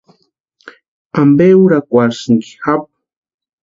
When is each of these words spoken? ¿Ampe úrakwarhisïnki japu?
¿Ampe 1.21 1.47
úrakwarhisïnki 1.63 2.49
japu? 2.63 2.85